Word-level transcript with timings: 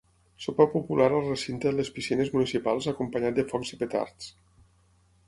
Sopar 0.43 0.65
popular 0.75 1.09
al 1.17 1.27
recinte 1.27 1.67
de 1.69 1.73
les 1.79 1.91
piscines 1.97 2.31
municipals 2.37 2.87
acompanyat 2.93 3.39
de 3.41 3.47
focs 3.53 3.73
i 3.77 3.81
petards. 3.83 4.31